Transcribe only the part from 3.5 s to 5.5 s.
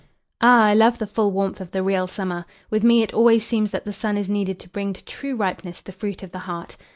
that the sun is needed to bring to true